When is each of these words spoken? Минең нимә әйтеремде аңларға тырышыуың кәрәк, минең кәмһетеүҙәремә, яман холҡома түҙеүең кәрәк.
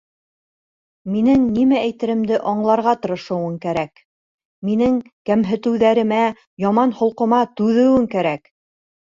Минең 1.15 1.43
нимә 1.57 1.81
әйтеремде 1.89 2.39
аңларға 2.53 2.93
тырышыуың 3.03 3.59
кәрәк, 3.67 4.03
минең 4.71 4.97
кәмһетеүҙәремә, 5.31 6.23
яман 6.67 6.97
холҡома 7.03 7.47
түҙеүең 7.61 8.11
кәрәк. 8.17 8.55